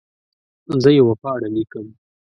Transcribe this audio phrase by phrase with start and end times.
[0.81, 1.87] زه یوه پاڼه لیکم.